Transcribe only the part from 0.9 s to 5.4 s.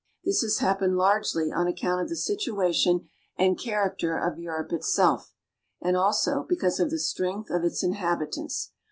largely on account of the situation and character of Europe itself,